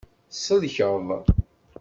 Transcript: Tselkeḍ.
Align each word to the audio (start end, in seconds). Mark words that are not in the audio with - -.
Tselkeḍ. 0.33 1.07